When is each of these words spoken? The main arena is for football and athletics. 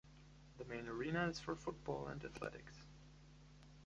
The 0.57 0.65
main 0.65 0.87
arena 0.87 1.27
is 1.27 1.39
for 1.39 1.55
football 1.55 2.07
and 2.07 2.25
athletics. 2.25 2.87